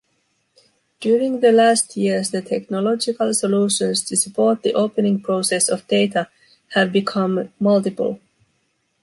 During 0.99 1.41
the 1.41 1.51
last 1.51 1.95
years 1.95 2.31
the 2.31 2.41
technological 2.41 3.35
solutions 3.35 4.01
to 4.05 4.17
support 4.17 4.63
the 4.63 4.73
opening 4.73 5.21
process 5.21 5.69
of 5.69 5.87
data 5.87 6.27
have 6.69 6.91
become 6.91 7.53
multiple. 7.59 8.19